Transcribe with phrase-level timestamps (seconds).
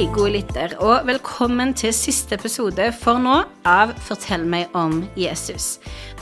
[0.00, 3.34] Hei, gode lytter, og velkommen til siste episode for nå
[3.68, 5.74] av Fortell meg om Jesus.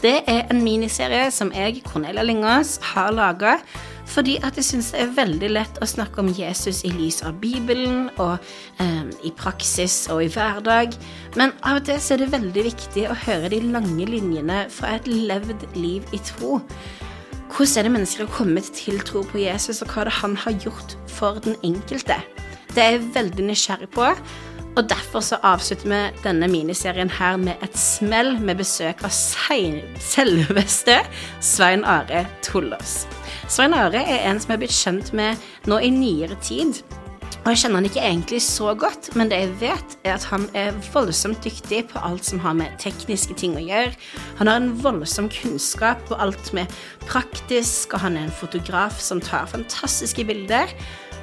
[0.03, 3.53] Det er en miniserie som jeg, Cornelia Lyngås, har laga
[4.11, 7.39] fordi at jeg syns det er veldig lett å snakke om Jesus i lys av
[7.39, 8.43] Bibelen og
[8.83, 10.99] eh, i praksis og i hverdag,
[11.39, 14.97] men av og til så er det veldig viktig å høre de lange linjene fra
[14.97, 16.59] et levd liv i tro.
[17.55, 20.59] Hvordan er det mennesker har kommet til tro på Jesus, og hva det han har
[20.67, 22.19] gjort for den enkelte?
[22.79, 24.05] Det er jeg veldig nysgjerrig på.
[24.79, 30.95] Og derfor så avslutter vi denne miniserien her med et smell med besøk av selveste
[31.43, 33.01] Svein Are Tollås.
[33.51, 36.79] Svein Are er en som jeg er blitt kjent med nå i nyere tid.
[37.41, 40.47] Og jeg kjenner han ikke egentlig så godt, men det jeg vet, er at han
[40.55, 43.91] er voldsomt dyktig på alt som har med tekniske ting å gjøre.
[44.39, 46.71] Han har en voldsom kunnskap på alt med
[47.09, 50.71] praktisk, og han er en fotograf som tar fantastiske bilder.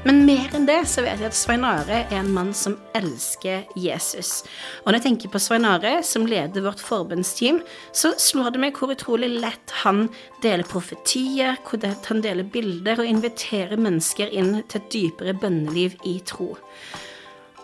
[0.06, 3.64] Men mer enn det så vet jeg at Svein Are er en mann som elsker
[3.74, 4.44] Jesus.
[4.84, 7.58] Og når jeg tenker på Svein Are, som leder vårt forbundsteam,
[7.90, 10.04] så slår det meg hvor utrolig lett han
[10.44, 15.98] deler profetier, hvor lett han deler bilder og inviterer mennesker inn til et dypere bønneliv
[16.06, 16.52] i tro.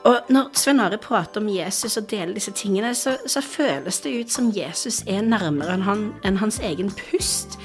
[0.10, 4.16] Og når Svein Are prater om Jesus og deler disse tingene, så, så føles det
[4.18, 7.60] ut som Jesus er nærmere enn, han, enn hans egen pust.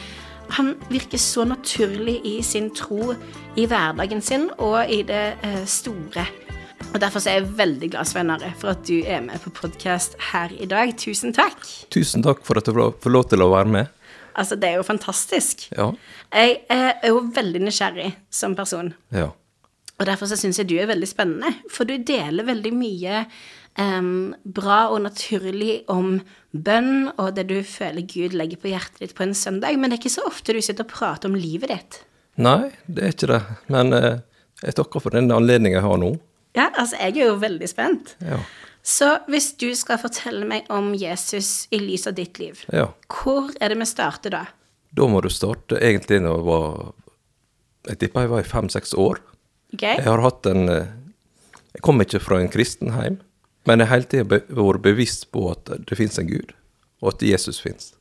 [0.55, 3.15] Han virker så naturlig i sin tro
[3.57, 6.27] i hverdagen sin og i det eh, store.
[6.93, 10.53] Og Derfor er jeg veldig glad, Sveinare, for at du er med på podkast her
[10.55, 10.95] i dag.
[10.97, 11.59] Tusen takk.
[11.93, 13.91] Tusen takk for at du får lov til å være med.
[14.37, 15.67] Altså, det er jo fantastisk.
[15.77, 15.91] Ja.
[16.33, 18.93] Jeg er jo veldig nysgjerrig som person.
[19.13, 19.31] Ja.
[19.97, 23.23] Og derfor så syns jeg du er veldig spennende, for du deler veldig mye
[23.81, 26.19] um, bra og naturlig om
[26.53, 29.99] bønn og det du føler Gud legger på hjertet ditt på en søndag, men det
[29.99, 32.01] er ikke så ofte du sitter og prater om livet ditt.
[32.41, 34.15] Nei, det er ikke det, men uh,
[34.63, 36.15] jeg takker for den anledningen jeg har nå.
[36.57, 38.15] Ja, altså, jeg er jo veldig spent.
[38.25, 38.41] Ja.
[38.87, 42.87] Så hvis du skal fortelle meg om Jesus i lys av ditt liv, ja.
[43.11, 44.45] hvor er det vi starter da?
[44.97, 46.69] Da må du starte egentlig når jeg var
[47.87, 49.21] Jeg tipper jeg var i fem-seks år.
[49.75, 49.99] Okay.
[49.99, 50.89] Jeg har hatt en eh,
[51.75, 53.19] Jeg kom ikke fra en kristen heim,
[53.67, 56.55] men jeg har hele tida vært bevisst på at det fins en Gud,
[57.03, 57.93] og at Jesus fins.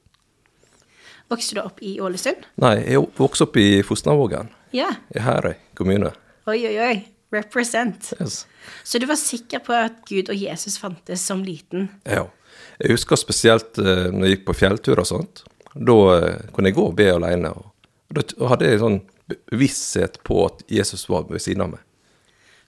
[1.31, 2.45] Vokste du opp i Ålesund?
[2.61, 4.51] Nei, jeg vokste opp i Fosnavågen.
[4.75, 4.91] Ja.
[5.15, 6.11] I Herøy kommune.
[6.45, 6.95] Oi, oi, oi.
[7.33, 8.11] Represent.
[8.21, 8.43] Yes.
[8.85, 11.89] Så du var sikker på at Gud og Jesus fantes som liten?
[12.05, 12.27] Ja.
[12.79, 15.43] Jeg husker spesielt uh, når jeg gikk på fjelltur og sånt.
[15.73, 17.51] Da uh, kunne jeg gå og be alene.
[17.55, 19.01] Og da hadde jeg en sånn
[19.57, 21.84] visshet på at Jesus var ved siden av meg.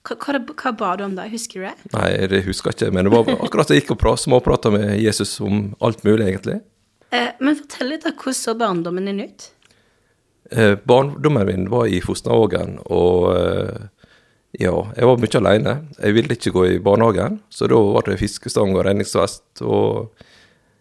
[0.06, 1.92] Hva, hva, ba du om da, husker du det?
[1.92, 5.34] Nei, det husker jeg ikke, men det var akkurat jeg gikk og småprata med Jesus
[5.44, 6.60] om alt mulig, egentlig.
[7.10, 9.50] Eh, men fortell litt, da, hvordan så barndommen din ut?
[10.50, 13.88] Eh, barndommen min var i Fosnavågen, og eh,
[14.56, 15.74] ja, jeg var mye alene.
[15.98, 19.60] Jeg ville ikke gå i barnehagen, så da var det fiskestang og redningsvest.
[19.60, 20.14] og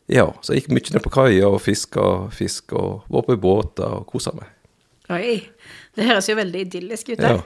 [0.07, 3.97] ja, så jeg gikk mye ned på kaia og fiska fisk og var på båter
[3.99, 4.53] og kosa meg.
[5.11, 5.41] Oi,
[5.95, 7.23] det høres jo veldig idyllisk ut.
[7.23, 7.41] Ja,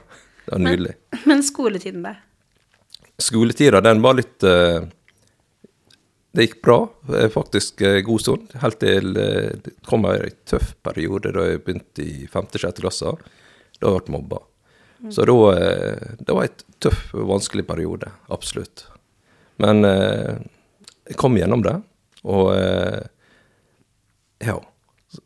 [0.51, 0.95] det var nydelig.
[1.11, 2.15] Men, men skoletiden, da?
[3.17, 4.83] Skoletida, den var litt uh,
[6.31, 6.89] Det gikk bra,
[7.31, 8.55] faktisk uh, god stund.
[8.59, 12.81] Helt til uh, det kom en tøff periode da jeg begynte i 5.-6.
[12.81, 13.13] klasse.
[13.79, 14.41] Da ble jeg mobba.
[14.99, 15.11] Mm.
[15.15, 15.37] Så da
[16.19, 18.11] Det var et tøff, vanskelig periode.
[18.27, 18.85] Absolutt.
[19.61, 21.79] Men jeg kom gjennom det,
[22.23, 22.51] og
[24.41, 24.59] Ja.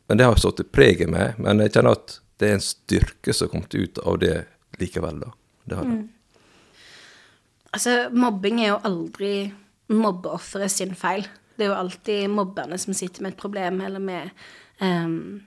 [0.08, 1.36] Men det har satt preg i meg.
[1.38, 4.36] Men jeg kjenner at det er en styrke som har kommet ut av det
[4.80, 5.32] likevel, da.
[5.64, 5.96] Det har det.
[5.96, 6.84] Mm.
[7.76, 9.32] Altså, mobbing er jo aldri
[9.92, 11.26] mobbeofferet sin feil.
[11.56, 14.30] Det er jo alltid mobberne som sitter med et problem eller med
[14.80, 15.42] um,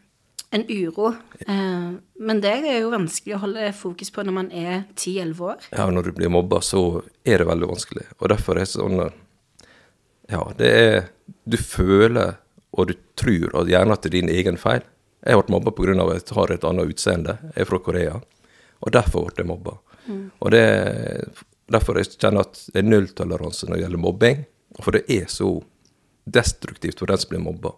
[0.52, 1.14] en uro.
[1.46, 5.70] Uh, men det er jo vanskelig å holde fokus på når man er 10-11 år.
[5.72, 8.06] Ja, når du blir mobba, så er det veldig vanskelig.
[8.20, 9.02] Og derfor er det sånn
[10.30, 11.10] Ja, det er
[11.50, 12.36] Du føler
[12.78, 14.84] og du tror at gjerne at det er din egen feil.
[15.26, 15.96] Jeg ble mobba pga.
[16.16, 17.38] at jeg har et annet utseende.
[17.56, 18.20] Jeg er fra Korea.
[18.80, 19.76] Og derfor ble jeg mobba.
[20.06, 20.24] Mm.
[20.40, 20.64] Og det,
[21.72, 24.46] derfor jeg kjenner at det er nulltoleranse når det gjelder mobbing.
[24.80, 25.50] For det er så
[26.30, 27.74] destruktivt for den som blir mobba.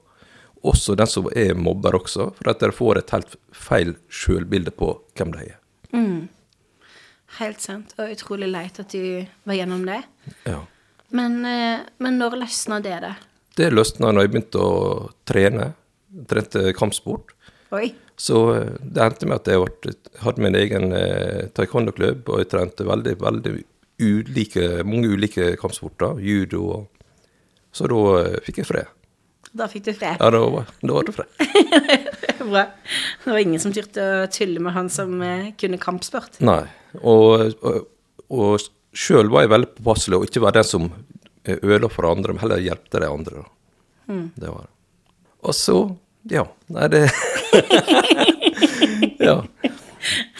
[0.67, 4.93] Også den som er mobber også, for at dere får et helt feil sjølbilde på
[5.17, 5.57] hvem de er.
[5.95, 6.29] Mm.
[7.39, 7.95] Helt sant.
[7.97, 10.01] Og utrolig leit at du var gjennom det.
[10.45, 10.59] Ja.
[11.15, 13.15] Men, eh, men når løsna det, da?
[13.57, 14.75] Det løsna når jeg begynte å
[15.27, 15.71] trene.
[16.27, 17.33] Trente kampsport.
[17.71, 17.93] Oi.
[18.21, 22.51] Så eh, det endte med at jeg ble, hadde min egen eh, taekwondo-klubb, og jeg
[22.51, 23.53] trente veldig, veldig
[24.01, 26.19] ulike, mange ulike kampsporter.
[26.21, 27.05] Judo og
[27.73, 28.91] Så da eh, fikk jeg fred.
[29.57, 30.21] Da fikk du fred?
[30.21, 31.31] Ja, da var, da var det fred.
[32.51, 32.65] Bra.
[33.23, 35.17] Det var ingen som turte å tulle med han som
[35.59, 36.39] kunne kampsport?
[36.45, 36.61] Nei.
[37.01, 37.81] Og, og,
[38.31, 40.87] og sjøl var jeg veldig påpasselig og ikke være den som
[41.57, 43.43] ødela for andre, men heller hjelpte de andre.
[44.07, 44.25] Mm.
[44.37, 44.73] Det var det.
[45.41, 45.77] Og så
[46.29, 46.45] Ja.
[46.69, 47.05] Nei, det
[49.21, 49.35] Ja.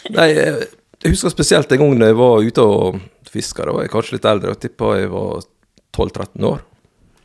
[0.09, 2.97] Nei, jeg husker spesielt en gang da jeg var ute og
[3.29, 3.65] fiska.
[3.67, 5.43] Da var jeg kanskje litt eldre, jeg tippa jeg var
[5.97, 6.63] 12-13 år.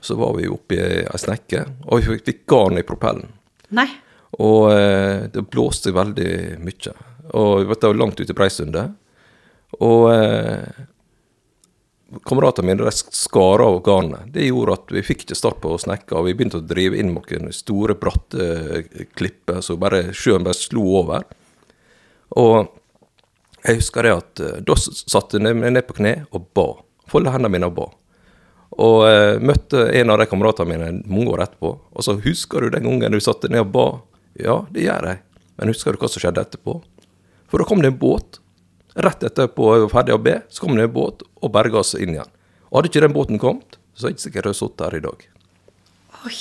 [0.04, 3.32] Så var vi oppe i ei snekke, og vi fikk garn i propellen.
[3.74, 3.88] Nei.
[4.42, 6.30] Og eh, det blåste veldig
[6.62, 6.92] mye.
[7.34, 8.92] Og vi var langt ute i Breisundet.
[9.80, 10.84] Og eh,
[12.24, 14.28] kameratene mine de skar av garnet.
[14.32, 17.52] Det gjorde at vi fikk ikke start på og vi begynte å drive inn noen
[17.52, 21.26] store, bratte eh, klipper så bare sjøen bare slo over.
[22.38, 22.68] Og
[23.66, 26.68] jeg husker det at eh, da satte jeg meg ned på kne og ba.
[27.10, 27.90] Folde hendene mine og ba.
[28.86, 31.72] Og eh, møtte en av de kameratene mine mange år etterpå.
[31.90, 33.86] Og så husker du den gangen du satte ned og ba?
[34.38, 35.22] Ja, det gjør jeg.
[35.56, 36.80] Men husker du hva som skjedde etterpå?
[37.50, 38.40] For da kom det en båt.
[38.96, 41.94] Rett etterpå jeg var ferdig å be, så kom det en båt og berga oss
[41.98, 42.30] inn igjen.
[42.70, 44.96] Og hadde ikke den båten kommet, så er jeg ikke sikkert jeg hadde sittet her
[44.96, 45.26] i dag.
[46.26, 46.38] Oi.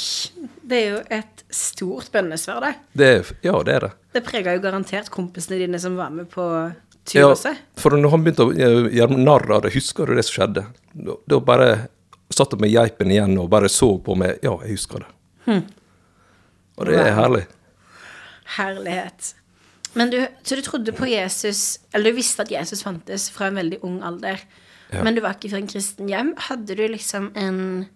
[0.66, 2.72] Det er jo et stort bønnesvar, det.
[2.98, 3.92] Det, er- ja, det er det.
[4.16, 6.46] Det prega jo garantert kompisene dine som var med på
[7.06, 7.52] tur Ja, også.
[7.78, 10.64] for når han begynte å eh, gjøre narr av det, husker du det som skjedde?
[10.96, 11.70] Da, da bare
[12.34, 14.40] satt jeg med geipen igjen og bare så på meg.
[14.42, 15.60] Ja, jeg husker det.
[16.80, 17.44] Og det er herlig.
[18.58, 19.34] Herlighet.
[19.96, 23.56] Men du, så du trodde på Jesus, eller du visste at Jesus fantes fra en
[23.62, 24.42] veldig ung alder,
[24.94, 25.02] Ja.
[25.04, 26.34] men du var ikke fra en kristen hjem.
[26.38, 27.88] Hadde du liksom en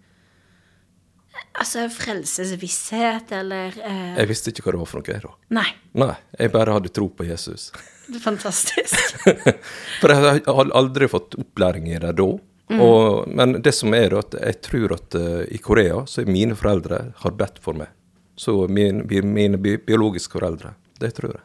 [1.59, 5.13] Altså frelsesvisshet, eller eh, Jeg visste ikke hva det var for noe.
[5.13, 5.31] jeg da.
[5.55, 5.67] Nei.
[6.01, 7.69] Nei, jeg bare hadde tro på Jesus.
[8.09, 9.19] Det er fantastisk.
[10.01, 12.27] For jeg har aldri fått opplæring i det da.
[12.79, 16.57] Og, men det som er at jeg tror at uh, i Korea så er mine
[16.57, 17.89] foreldre har bedt for meg.
[18.39, 20.73] Så min, mine bi biologiske foreldre.
[21.01, 21.43] Det tror jeg.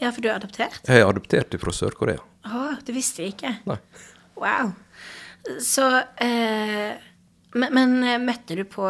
[0.00, 0.80] Ja, for du er adoptert?
[0.88, 2.22] Jeg er adoptert fra Sør-Korea.
[2.44, 3.54] Å, det visste jeg ikke.
[3.70, 3.78] Nei.
[4.36, 4.72] Wow.
[5.62, 5.84] Så
[6.24, 6.94] eh,
[7.54, 8.88] men, men eh, møtte du på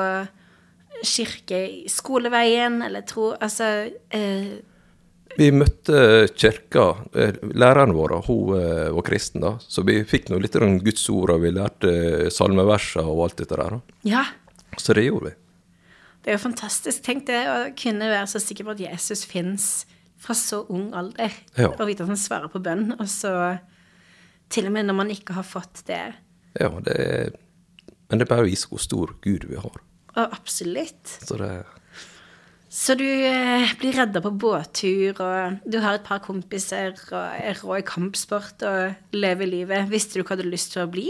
[1.05, 3.67] kirke i skoleveien, eller tro Altså
[4.15, 4.55] eh,
[5.37, 6.85] Vi møtte kirka.
[7.13, 10.57] eh, Læreren vår hun eh, var kristen, da, så vi fikk nå litt
[10.87, 13.77] Guds ord, og vi lærte salmeversene og alt dette der.
[13.79, 13.99] da.
[14.07, 14.25] Ja.
[14.79, 15.37] Så det gjorde vi.
[16.25, 17.03] Det er jo fantastisk.
[17.05, 19.67] Tenk det å kunne være så sikker på at Jesus fins
[20.25, 21.33] fra så ung alder.
[21.61, 21.71] Ja.
[21.75, 22.95] Og vite at han svarer på bønn.
[22.99, 23.33] Og så
[24.53, 26.03] til og med når man ikke har fått det.
[26.61, 27.33] Ja, det er,
[28.11, 29.81] men det bare viser hvor stor Gud vi har.
[30.15, 31.17] Og absolutt.
[31.27, 31.51] Så det
[32.75, 37.59] Så du eh, blir redda på båttur, og du har et par kompiser og er
[37.63, 39.89] rå i kampsport og lever livet.
[39.93, 41.09] Visste du hva du hadde lyst til å bli?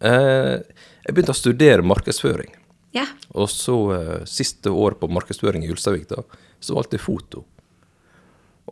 [0.00, 0.58] eh,
[1.06, 2.52] Jeg begynte å studere markedsføring.
[2.96, 3.04] Ja.
[3.36, 6.22] Og så eh, siste året på markedsføring i Ulsteinvik, da,
[6.60, 7.44] så valgte jeg foto.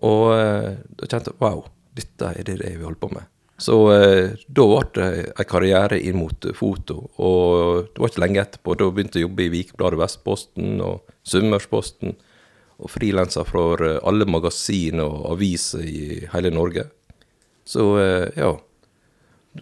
[0.04, 1.64] Og eh, da kjente jeg wow,
[1.96, 3.28] dette er det jeg vil holde på med.
[3.56, 8.42] Så eh, da ble det en karriere inn mot foto, og det var ikke lenge
[8.42, 8.76] etterpå.
[8.76, 12.16] Da begynte jeg å jobbe i Vikebladet Vestposten og Sunnmørsposten,
[12.76, 16.90] og frilanser for eh, alle magasin og aviser i hele Norge.
[17.66, 17.82] Så
[18.36, 18.52] ja.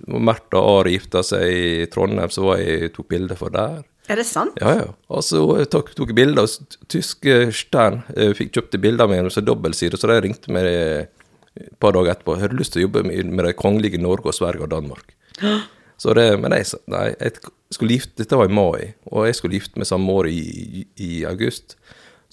[0.05, 3.85] Märtha Ari gifta seg i Trondheim, så var jeg tok bilder for der.
[4.09, 4.59] Er det sant?
[4.61, 4.89] Ja, ja.
[5.09, 6.51] Og så eh, tok, tok bilder, og
[6.89, 11.07] tysk tyske Stern eh, fikk kjøpte bilder med en dobbeltside, så de ringte meg eh,
[11.55, 12.37] et par dager etterpå.
[12.37, 15.15] Jeg hadde lyst til å jobbe med, med det kongelige Norge og Sverige og Danmark?
[15.95, 17.39] Så det, men jeg sa nei, jeg
[17.73, 20.83] skulle gifte, dette var i mai, og jeg skulle gifte meg samme år i, i,
[21.01, 21.77] i august.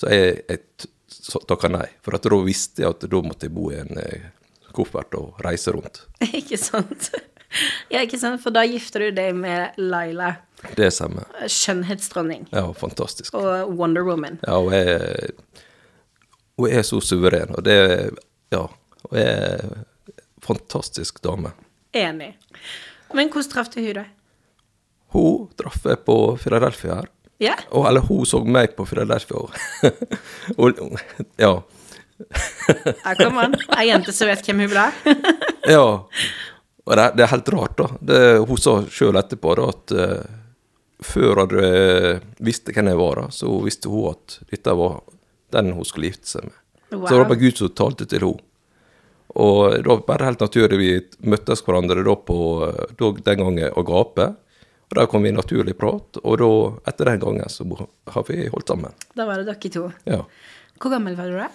[0.02, 0.90] Så jeg, jeg
[1.48, 4.26] takka nei, for da visste jeg at da måtte jeg bo i en eh,
[4.74, 6.02] koffert og reise rundt.
[6.42, 7.12] ikke sant?
[7.92, 8.42] Ja, ikke sant?
[8.44, 10.34] For da gifter du deg med Laila,
[10.78, 11.26] Det stemmer.
[11.50, 13.34] skjønnhetsdronning, Ja, fantastisk.
[13.34, 14.40] og Wonder Woman.
[14.48, 15.32] Ja, hun er,
[16.58, 17.78] hun er så suveren, og det
[18.52, 18.68] Ja.
[19.10, 19.86] Hun er en
[20.44, 21.52] fantastisk dame.
[21.94, 22.36] Enig.
[23.14, 24.04] Men hvordan traff du hun da?
[25.12, 27.08] Hun traff jeg på Philadelphia her.
[27.42, 27.56] Ja?
[27.72, 29.42] Og, eller hun så meg på Philadelphia.
[30.62, 30.82] og,
[31.42, 31.56] ja.
[33.04, 33.56] Ja, kom an.
[33.80, 35.16] Ei jente som vet hvem hun ble.
[35.74, 35.82] ja.
[36.86, 37.88] Og det, det er helt rart, da.
[38.02, 40.38] Det, hun sa sjøl etterpå da, at eh,
[41.06, 41.56] før hun
[42.44, 45.02] visste hvem jeg var, så visste hun at dette var
[45.52, 46.58] den hun skulle gifte seg med.
[46.92, 48.48] Så det var bare Gud som talte til henne.
[49.40, 50.92] Og det var bare helt naturlig vi
[51.32, 54.26] møttes hverandre da på eh, da, den gangen Agape.
[54.92, 56.50] Og der kom vi i naturlig prat, og da,
[56.92, 57.64] etter den gangen så
[58.12, 58.98] har vi holdt sammen.
[59.16, 59.86] Da var det dere to.
[60.04, 60.26] Ja.
[60.76, 61.48] Hvor gammel var du da?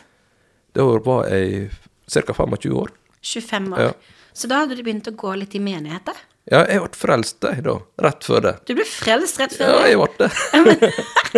[0.72, 1.68] Da var jeg
[2.08, 2.32] ca.
[2.32, 2.94] 25 år.
[3.20, 3.82] 25 år.
[3.90, 3.92] Ja.
[4.32, 6.16] Så da hadde du begynt å gå litt i menigheter?
[6.46, 7.72] Ja, jeg ble frelst jeg da,
[8.06, 8.52] rett før det.
[8.68, 9.88] Du ble frelst rett før Ja, det?
[9.90, 10.28] jeg ble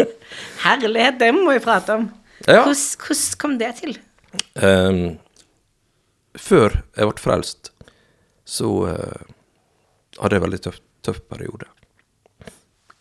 [0.03, 0.05] det.
[0.67, 2.05] Herlighet, det må vi prate om.
[2.45, 2.63] Ja.
[2.67, 3.97] Hvordan, hvordan kom det til?
[4.61, 5.01] Um,
[6.39, 7.73] før jeg ble frelst,
[8.49, 9.25] så uh,
[10.21, 11.71] hadde jeg en veldig tøff, tøff periode.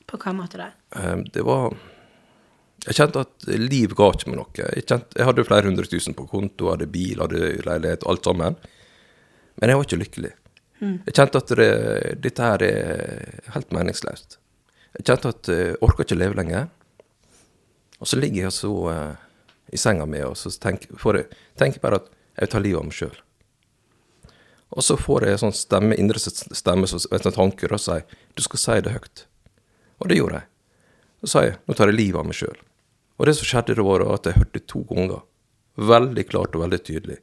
[0.07, 0.69] På hva måte da?
[0.95, 1.73] Um, Det var
[2.87, 4.51] Jeg kjente at liv ga ikke meg noe.
[4.55, 8.55] Jeg, kjente, jeg hadde flere hundre tusen på konto, hadde bil, hadde leilighet, alt sammen.
[9.59, 10.31] Men jeg var ikke lykkelig.
[10.81, 11.69] Jeg kjente at det,
[12.21, 14.37] dette her er helt meningsløst.
[14.97, 16.67] Jeg kjente at jeg orka ikke leve lenger.
[17.97, 19.15] Og så ligger jeg så uh,
[19.73, 22.85] i senga mi og så tenker, jeg, tenker bare at jeg vil ta livet av
[22.85, 23.15] meg sjøl.
[24.77, 28.03] Og så får jeg en sånn stemme, indre stemme, som en og sier
[28.35, 29.23] du skal si det høyt.
[30.03, 30.49] Og det gjorde jeg.
[31.23, 32.59] Så sa jeg nå tar jeg livet av meg sjøl.
[33.17, 35.23] Og det som skjedde, det var at jeg hørte to ganger,
[35.77, 37.17] veldig klart og veldig tydelig,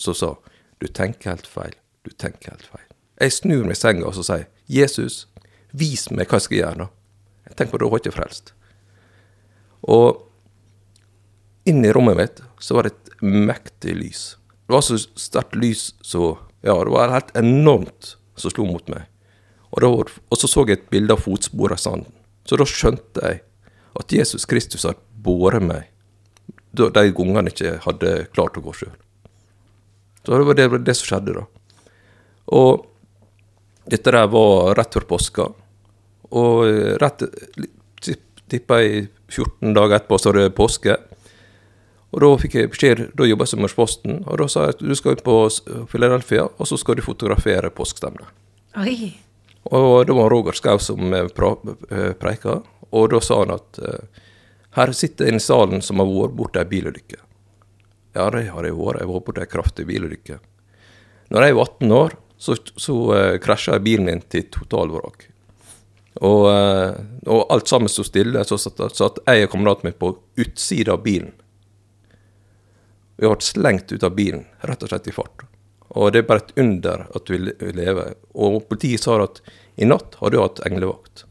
[0.00, 0.30] som sa
[0.78, 1.74] du tenker helt feil,
[2.08, 2.86] du tenker helt feil.
[3.20, 5.26] Jeg snur meg i senga og så sier Jesus,
[5.76, 6.88] vis meg hva jeg skal gjøre nå.
[7.48, 8.52] Jeg tenker på da var ikke frelst.
[9.88, 10.24] Og
[11.68, 14.22] inn i rommet mitt så var det et mektig lys.
[14.68, 16.36] Det var så sterkt lys så
[16.66, 19.04] Ja, det var helt enormt som slo mot meg.
[19.70, 22.10] Og, var- og så så jeg et bilde av fotspor i sanden.
[22.44, 23.42] Så da skjønte jeg
[23.98, 25.86] at Jesus Kristus hadde båret meg
[26.74, 28.96] de gangene jeg ikke hadde klart å gå sjøl.
[30.26, 31.44] Så det var det, det som skjedde, da.
[32.54, 32.86] Og
[33.88, 35.48] dette der var rett før påska.
[36.36, 37.24] Og eh, rett
[38.48, 40.96] tippa jeg 14 dager etterpå, så var det påske.
[42.08, 44.84] Og da fikk jeg beskjed, da jobba jeg som Mørsposten, og da sa jeg at
[44.84, 45.34] du skal inn på
[45.92, 48.30] Philadelphia, og så skal du fotografere påskestemmene.
[49.68, 53.82] Og det var Roger Skau som eh, eh, preika, og da sa han at
[54.78, 57.18] her sitter en i salen som har vært borti ei bilulykke.
[58.16, 59.02] Ja, det har jeg vært.
[59.02, 60.38] Jeg var borti ei kraftig bilulykke.
[61.34, 65.26] Når jeg var 18 år, så, så uh, krasja bilen min til totalvrak.
[66.18, 66.94] Og, uh,
[67.26, 71.04] og alt sammen sto stille, så satt, satt jeg og kameraten min på utsida av
[71.06, 71.34] bilen.
[73.18, 75.48] Vi ble slengt ut av bilen, rett og slett i fart.
[75.98, 77.40] Og det er bare et under at vi
[77.74, 78.12] lever.
[78.38, 79.40] Og politiet sa at
[79.78, 81.24] i natt har du hatt englevakt.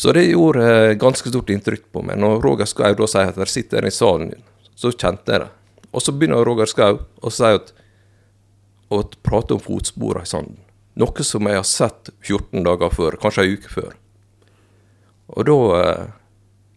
[0.00, 2.16] Så det gjorde eh, ganske stort inntrykk på meg.
[2.22, 5.50] Når Roger Skau da sier at dere sitter i salen din, så kjente jeg det.
[5.92, 7.74] Og så begynner Roger Skau å si at
[8.90, 10.58] å prate om fotsporene i sanden.
[11.00, 13.94] Noe som jeg har sett 14 dager før, kanskje ei uke før.
[15.30, 16.06] Og da, eh,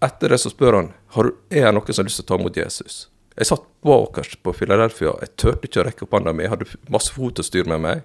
[0.06, 2.40] etter det så spør han har er det noen som har lyst til å ta
[2.42, 3.08] imot Jesus.
[3.36, 5.16] Jeg satt bakerst på Philadelphia.
[5.22, 6.44] Jeg turte ikke å rekke opp hånda mi.
[6.44, 8.04] Jeg hadde masse fotostyr med meg.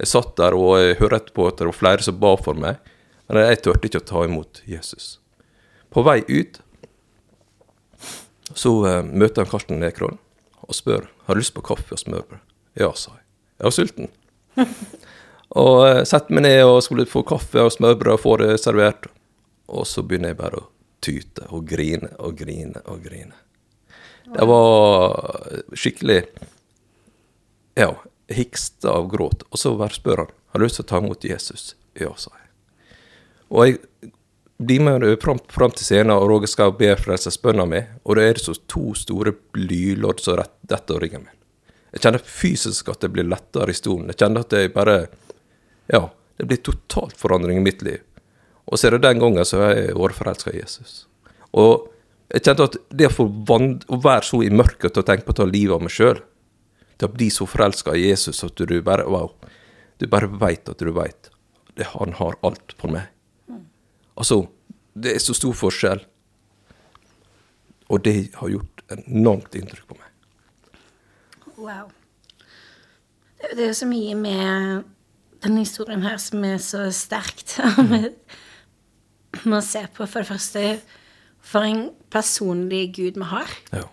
[0.00, 2.80] Jeg satt der og jeg hørte på at det var flere som ba for meg.
[3.28, 5.18] Men jeg turte ikke å ta imot Jesus.
[5.92, 6.60] På vei ut
[8.54, 10.18] så uh, møter han Karsten Nekron
[10.62, 12.40] og spør har du lyst på kaffe og smørbrød.
[12.80, 13.21] Ja, sa jeg.
[13.62, 14.08] Jeg var sulten.
[15.62, 19.06] og eh, setter meg ned og skulle få kaffe og smørbrød og få det servert.
[19.70, 20.68] Og så begynner jeg bare å
[21.02, 23.38] tyte og grine og grine og grine.
[24.32, 25.14] Det var
[25.78, 26.24] skikkelig
[27.78, 27.94] Ja,
[28.28, 29.46] hikste av gråt.
[29.48, 31.70] Og så bare spør han har du lyst til å ta imot Jesus.
[31.96, 32.50] Ja, sa jeg.
[33.48, 34.10] Og jeg
[34.58, 35.38] blir med fram,
[35.72, 39.32] til scenen, og Roger skal be frelsesbønna mi, og da er det så to store
[39.54, 41.38] blylodd som detter av ryggen min.
[41.92, 44.08] Jeg kjenner fysisk at det blir lettere i stolen.
[44.12, 44.96] Jeg kjenner at jeg bare
[45.92, 46.08] Ja,
[46.38, 48.00] det blir totalt forandring i mitt liv.
[48.66, 51.06] Og så er det den gangen så har jeg vært forelska i Jesus.
[51.52, 51.90] Og
[52.32, 55.48] jeg kjente at det å å være så i mørket og tenke på å ta
[55.48, 56.22] livet av meg sjøl,
[56.96, 59.34] til å bli så forelska i Jesus at du bare Wow.
[59.98, 61.30] Du bare veit at du veit.
[61.94, 63.10] Han har alt for meg.
[64.16, 64.46] Altså,
[64.94, 66.02] det er så stor forskjell.
[67.92, 70.11] Og det har gjort enormt inntrykk på meg.
[71.62, 71.90] Wow.
[73.42, 74.84] Det, er jo så mye med
[75.42, 77.56] denne historien her som er så sterkt.
[79.50, 80.64] Man ser på, for det første,
[81.42, 83.86] for en personlig Gud vi har, Ja.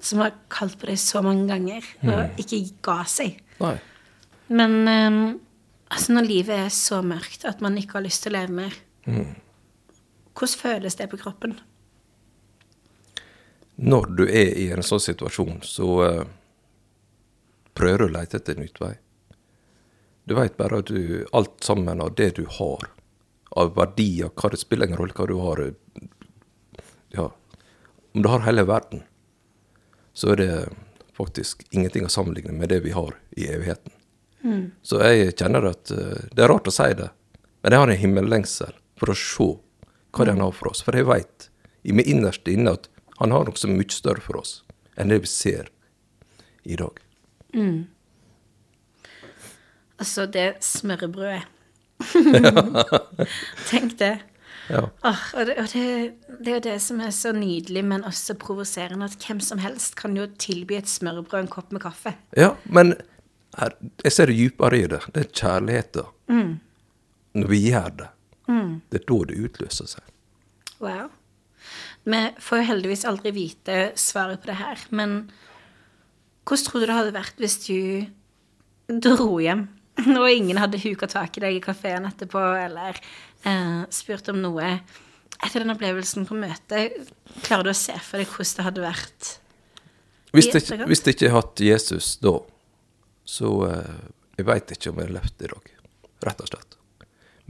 [0.00, 3.40] som har kalt på deg så mange ganger, og ikke ga seg.
[3.60, 3.74] Nei.
[4.48, 5.40] Men um,
[5.90, 8.78] altså når livet er så mørkt at man ikke har lyst til å leve mer,
[10.34, 11.58] hvordan føles det på kroppen?
[13.80, 16.24] Når du er i en sånn situasjon, så eh,
[17.74, 18.94] prøver å lete etter en utvei.
[20.24, 22.90] Du veit bare at du alt sammen av det du har,
[23.50, 25.62] av verdier, hva det spiller ingen rolle hva du har
[27.10, 27.30] Ja,
[28.14, 29.02] om du har hele verden,
[30.14, 30.52] så er det
[31.16, 33.92] faktisk ingenting å sammenligne med det vi har i evigheten.
[34.82, 37.10] Så jeg kjenner at eh, Det er rart å si det,
[37.60, 39.50] men jeg har en himmellengsel for å se
[40.16, 40.80] hva det han har for oss.
[40.86, 41.50] For jeg veit
[41.82, 42.88] i mitt innerste inne at
[43.20, 44.60] han har noe som er mye større for oss
[44.96, 45.68] enn det vi ser
[46.64, 46.96] i dag.
[50.00, 51.42] Altså, det smørbrødet.
[53.70, 54.18] Tenk det.
[54.70, 54.84] Ja.
[55.04, 55.84] Oh, og det, og det,
[56.38, 59.96] det er jo det som er så nydelig, men også provoserende, at hvem som helst
[59.98, 62.14] kan jo tilby et smørbrød og en kopp med kaffe.
[62.36, 62.94] ja, men
[63.58, 65.00] her, Jeg ser det dypere i det.
[65.14, 66.60] Det er kjærligheten.
[67.34, 68.08] Når vi gjør det.
[68.90, 70.06] Det er da det utløser seg.
[70.80, 71.10] Wow.
[72.04, 75.30] Vi får jo heldigvis aldri vite svaret på det her, men
[76.50, 79.68] hvordan tror du det hadde vært hvis du dro hjem,
[80.18, 82.98] og ingen hadde huka tak i deg i kafeen etterpå, eller
[83.46, 84.72] eh, spurt om noe
[85.40, 86.98] etter den opplevelsen på møtet?
[87.46, 89.30] Klarer du å se for deg hvordan det hadde vært?
[90.34, 92.36] Hvis jeg, det, hvis jeg ikke hadde hatt Jesus da,
[93.26, 94.00] så eh,
[94.40, 95.72] Jeg veit ikke om jeg levde i dag,
[96.24, 96.76] rett og slett.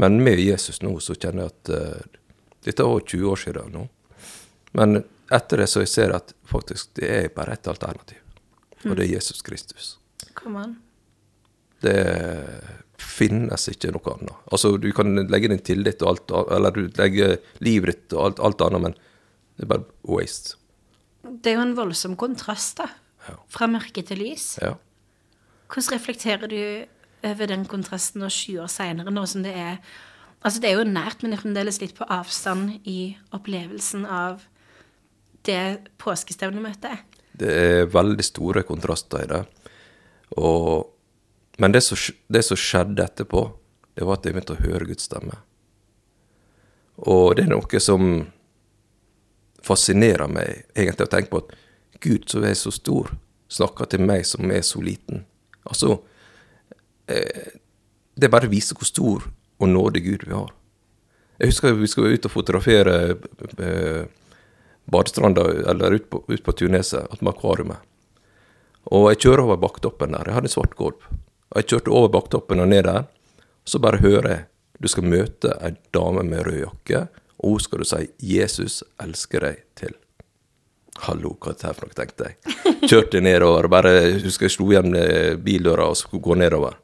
[0.03, 2.17] Men med Jesus nå, så kjenner jeg at eh,
[2.67, 3.85] Dette var 20 år siden nå.
[4.77, 8.19] Men etter det så jeg ser at faktisk det er bare ett alternativ,
[8.87, 9.97] og det er Jesus Kristus.
[10.39, 10.77] Kom on.
[11.85, 11.97] Det
[13.01, 14.37] finnes ikke noe annet.
[14.53, 18.43] Altså, du kan legge din tillit og alt, eller du legger livet ditt og alt,
[18.45, 18.99] alt annet, men
[19.57, 20.57] det er bare waste.
[21.25, 22.89] Det er jo en voldsom kontrast, da.
[23.29, 23.37] Ja.
[23.53, 24.55] Fra mørke til lys.
[24.63, 24.75] Ja.
[25.71, 26.61] Hvordan reflekterer du
[27.29, 29.83] over den kontrasten nå sju år seinere, nå som det er
[30.41, 34.47] Altså, det er jo nært, men det er fremdeles litt på avstand i opplevelsen av
[35.45, 37.03] det påskestevnemøtet.
[37.41, 39.45] Det er veldig store kontraster i det.
[40.41, 40.91] Og,
[41.59, 43.47] men det som, det som skjedde etterpå,
[43.97, 45.41] det var at jeg begynte å høre Guds stemme.
[47.09, 48.07] Og det er noe som
[49.65, 51.57] fascinerer meg, egentlig, å tenke på at
[52.01, 53.11] Gud som er så stor,
[53.51, 55.25] snakker til meg som er så liten.
[55.69, 55.99] Altså,
[57.09, 57.57] eh,
[58.17, 59.27] det bare viser hvor stor
[59.61, 60.53] og nådig Gud vi har.
[61.41, 62.97] Jeg husker vi skulle ut og fotografere
[63.65, 64.09] eh,
[64.91, 67.83] badestranda, eller ut på, ut på Tuneset, attmed akvariet.
[68.91, 70.29] Og jeg kjører over baktoppen der.
[70.29, 71.03] Jeg hadde en svart gulv.
[71.51, 73.05] Og jeg kjørte over baktoppen og ned der.
[73.69, 74.47] Så bare hører jeg
[74.81, 77.03] du skal møte ei dame med rød jakke,
[77.41, 79.93] og hun skal du si 'Jesus elsker deg' til.
[81.05, 82.37] Hallo, hva er dette for noe, tenkte jeg.
[82.89, 83.93] Kjørte nedover, bare
[84.25, 86.79] husker jeg slo igjen eh, bildøra og skulle gå nedover.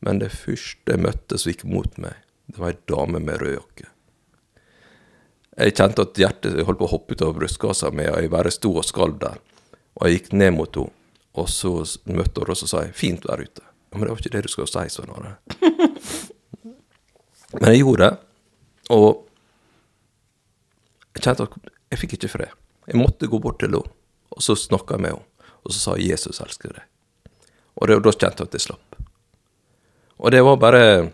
[0.00, 2.16] Men det første jeg møtte som gikk mot meg,
[2.48, 3.88] det var ei dame med rød jakke.
[5.56, 8.50] Jeg kjente at hjertet holdt på å hoppe ut av brystkassa mi, og jeg bare
[8.52, 9.38] sto og skalv der.
[9.96, 10.92] Og jeg gikk ned mot henne,
[11.36, 11.70] og så
[12.08, 13.64] møtte hun, og så sa jeg 'fint vær ute'.
[13.92, 15.36] Men det var ikke det du skulle si, Svein Are.
[17.60, 18.18] Men jeg gjorde det,
[18.90, 19.28] og
[21.14, 21.52] jeg kjente at
[21.90, 22.52] jeg fikk ikke fred.
[22.86, 23.90] Jeg måtte gå bort til henne,
[24.30, 25.24] og så snakka jeg med henne,
[25.64, 26.84] og så sa jeg 'Jesus elsker deg'.
[27.76, 28.96] Og da kjente jeg at jeg slapp.
[30.18, 31.12] Og det var bare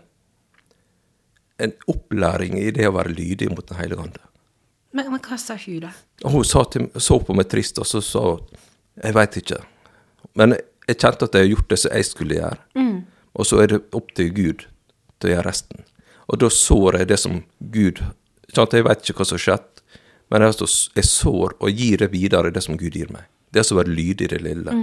[1.59, 4.32] en opplæring i det å være lydig mot Den hellige ande.
[4.93, 5.91] Men, men hva sa hun, da?
[6.29, 8.59] Hun sa til, så på meg trist, og så sa hun
[9.03, 9.57] Jeg veit ikke.
[10.37, 10.53] Men
[10.87, 12.59] jeg kjente at jeg har gjort det som jeg skulle gjøre.
[13.33, 14.65] Og så er det opp til Gud
[15.17, 15.81] til å gjøre resten.
[16.29, 17.39] Og da sår jeg det som
[17.73, 18.03] Gud
[18.53, 18.75] sant?
[18.77, 19.81] Jeg veit ikke hva som har skjedd,
[20.29, 23.25] men jeg, sår og gir det videre, det som Gud gir meg.
[23.53, 24.73] Det som er lydig det lille.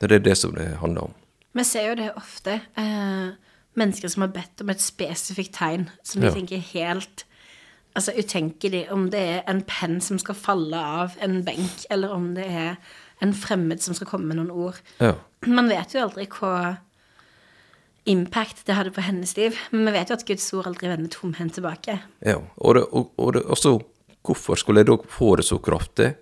[0.00, 1.14] Det er det som det handler om.
[1.52, 2.56] Vi ser jo det ofte.
[2.80, 3.28] Eh,
[3.76, 6.32] mennesker som har bedt om et spesifikt tegn, som de Ja.
[6.32, 7.24] tenker helt
[7.94, 8.86] altså, utenkelig.
[8.92, 12.78] Om det er en penn som skal falle av en benk, eller om det er
[13.22, 14.80] en fremmed som skal komme med noen ord.
[14.98, 15.14] Ja.
[15.46, 16.78] Man vet jo aldri hva
[18.10, 21.12] impact det hadde på hennes liv, men vi vet jo at Guds ord aldri vender
[21.12, 22.00] tomhendt tilbake.
[22.26, 23.76] Ja, og, det, og, og det, også,
[24.26, 26.12] hvorfor skulle jeg da få det så kraftig?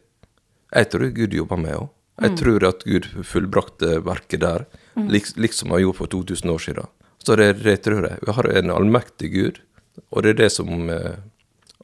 [0.71, 1.89] Jeg tror Gud jobber med òg.
[2.21, 4.67] Jeg tror at Gud fullbrakte verket der,
[5.09, 6.91] lik, liksom han gjorde for 2000 år siden.
[7.25, 8.21] Så det, det tror jeg.
[8.27, 9.61] Vi har en allmektig Gud,
[10.11, 11.17] og det er det som eh,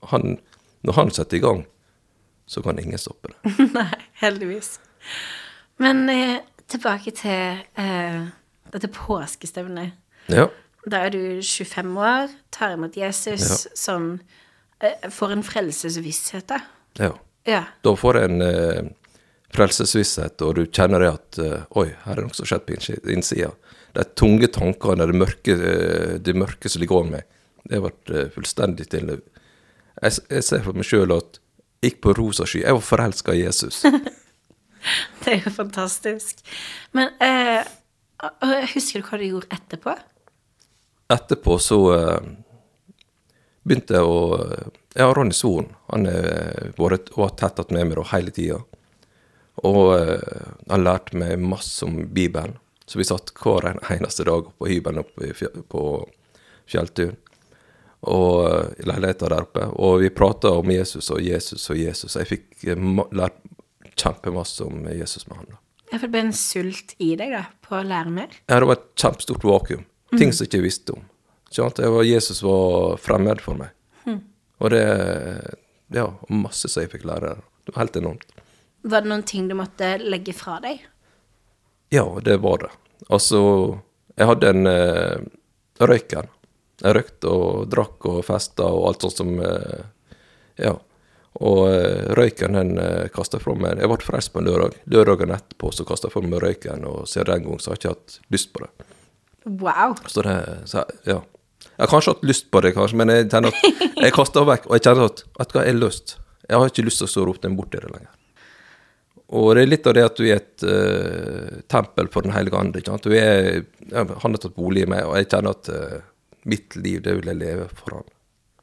[0.02, 0.38] han,
[0.86, 1.64] Når han setter i gang,
[2.46, 3.54] så kan ingen stoppe det.
[3.76, 3.88] Nei,
[4.22, 4.76] heldigvis.
[5.82, 6.38] Men eh,
[6.70, 8.20] tilbake til eh,
[8.72, 9.92] dette påskestevnet.
[10.30, 10.46] Ja.
[10.86, 14.20] Da er du 25 år, tar imot Jesus, som
[14.80, 16.60] eh, får en frelsesvisshet, da.
[17.02, 17.12] ja.
[17.46, 17.60] Ja.
[17.86, 18.86] Da får du en eh,
[19.54, 22.64] frelsesvisshet, og du kjenner det at eh, Oi, her er det noe som har skjedd
[22.66, 23.52] på innsi- innsida.
[23.94, 27.28] De tunge tankene, det mørke, eh, det mørke som ligger over meg,
[27.66, 29.14] det har vært eh, fullstendig til
[30.02, 31.38] Jeg, jeg ser for meg sjøl at
[31.82, 32.62] jeg gikk på rosa sky.
[32.64, 33.82] Jeg var forelska i Jesus.
[35.22, 36.42] Det er jo fantastisk.
[36.94, 37.64] Men eh,
[38.74, 39.94] husker du hva du gjorde etterpå?
[41.12, 42.28] Etterpå så eh,
[43.66, 44.20] begynte jeg å
[44.96, 48.60] Ja, Ronny Soren, han har vært- var tett med meg da hele tida.
[49.66, 52.54] Og eh, han lærte meg masse om Bibelen.
[52.86, 55.32] Så vi satt hver eneste dag på hybelen oppe
[55.68, 55.82] på
[56.70, 57.16] fjelltur.
[58.12, 59.66] Og eh, leiligheta der oppe.
[59.82, 62.16] Og vi prata om Jesus og Jesus og Jesus.
[62.16, 63.40] Jeg fikk eh, lært
[63.96, 65.50] kjempemasse om Jesus med han.
[65.54, 65.60] da.
[65.92, 68.32] Ja, for det ble en sult i deg, da, på å lære mer?
[68.50, 69.84] Ja, det var et kjempestort vakuum.
[70.16, 71.04] Ting som jeg ikke visste om.
[71.56, 73.72] Jeg var, Jesus var fremmed for meg.
[74.58, 74.82] Og det
[75.94, 77.36] Ja, masse som jeg fikk lære.
[77.66, 78.26] Det var helt enormt.
[78.82, 80.80] Var det noen ting du måtte legge fra deg?
[81.94, 82.70] Ja, det var det.
[83.08, 83.38] Altså,
[84.18, 85.22] jeg hadde en uh,
[85.78, 86.26] røyker.
[86.82, 89.86] Jeg røykte og drakk og festa og alt sånt som uh,
[90.60, 90.74] Ja.
[91.36, 93.80] Og uh, røyken den uh, kasta fra meg.
[93.80, 94.76] Jeg ble frelst på en lørdag.
[94.88, 97.82] Lørdagen etterpå så kasta jeg fra meg røyken, og siden den gang så har jeg
[97.82, 98.92] ikke hatt lyst på det.
[99.46, 99.96] Wow.
[100.08, 100.36] Så det,
[100.66, 101.20] så, ja.
[101.76, 104.68] Jeg har kanskje hatt lyst på det, kanskje, men jeg kjenner at jeg kaster vekk.
[104.70, 106.16] Og jeg kjenner at vet du hva, jeg har lyst.
[106.46, 108.12] Jeg har ikke lyst til å rope den bort i det lenger.
[109.36, 112.58] Og det er litt av det at du er et uh, tempel for Den hellige
[112.60, 112.80] ande.
[112.80, 113.06] ikke sant?
[113.06, 115.96] Du er, ja, han har tatt bolig i meg, og jeg kjenner at uh,
[116.46, 118.08] mitt liv, det vil jeg leve for han.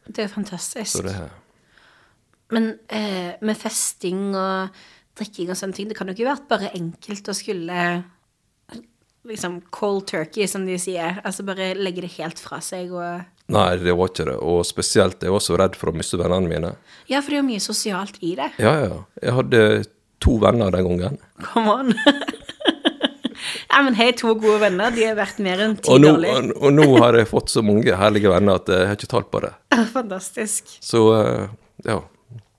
[0.07, 1.03] Det er fantastisk.
[1.05, 1.15] Det
[2.53, 4.73] Men eh, med festing og
[5.17, 7.79] drikking og sånne ting, det kan jo ikke vært bare enkelt å skulle
[9.23, 11.21] liksom cold turkey, som de sier.
[11.23, 14.37] Altså bare legge det helt fra seg og Nei, det var ikke det.
[14.39, 16.69] Og spesielt jeg var så redd for å miste vennene mine.
[17.11, 18.47] Ja, for det er jo mye sosialt i det.
[18.63, 19.01] Ja, ja.
[19.19, 19.59] Jeg hadde
[20.23, 21.19] to venner den gangen.
[21.51, 21.91] Come on.
[23.73, 26.53] ja, men hei, to gode venner, de har vært mer enn ti Og nå, og,
[26.59, 29.41] og nå har jeg fått så mange herlige venner at jeg har ikke talt på
[29.45, 29.53] det.
[29.93, 30.75] Fantastisk.
[30.83, 31.47] Så eh,
[31.89, 31.99] ja.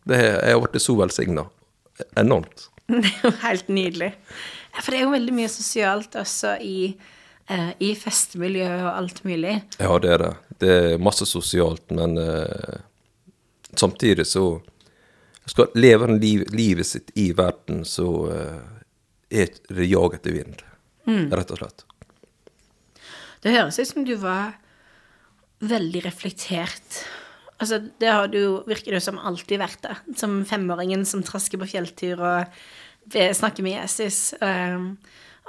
[0.05, 1.47] Det, jeg har blitt så velsigna.
[2.21, 2.69] Enormt.
[2.91, 4.11] Det er jo helt nydelig.
[4.83, 6.91] For det er jo veldig mye sosialt også i,
[7.49, 9.55] eh, i festemiljø og alt mulig.
[9.79, 10.33] Ja, det er det.
[10.61, 12.79] Det er masse sosialt, men eh,
[13.75, 14.61] samtidig så
[15.47, 20.63] Skal leve han liv, livet sitt i verden, så eh, er det jag etter vind.
[21.07, 21.85] Rett og slett.
[23.45, 24.55] Det høres ut som du var
[25.65, 27.03] veldig reflektert.
[27.61, 29.97] Altså, det har du virker det som alltid vært det.
[30.19, 32.59] Som femåringen som trasker på fjelltur og
[33.13, 34.35] snakker med Jesus.
[34.41, 34.95] Um,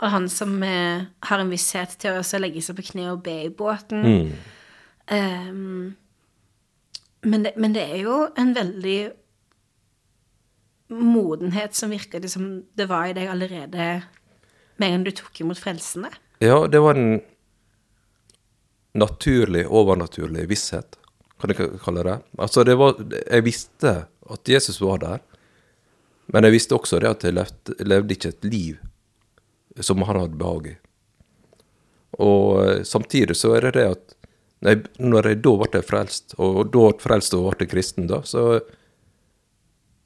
[0.01, 3.37] og han som uh, har en visshet til å legge seg på kne og be
[3.45, 4.33] i båten.
[5.07, 5.95] Um,
[7.25, 8.99] men, det, men det er jo en veldig
[10.95, 13.87] modenhet som virker det som det var i deg allerede
[14.77, 16.11] med en gang du tok imot frelsene.
[16.43, 17.21] Ja, det var en
[18.95, 20.97] naturlig, overnaturlig visshet,
[21.41, 22.17] kan jeg kalle det.
[22.39, 23.95] Altså, det var Jeg visste
[24.29, 25.23] at Jesus var der,
[26.31, 28.77] men jeg visste også det at jeg levde, levde ikke et liv
[29.83, 30.75] som han hadde behag i.
[32.23, 34.15] Og eh, samtidig så er det det at
[34.97, 38.61] når jeg da ble frelst, og da ble frelst og ble kristen, da, så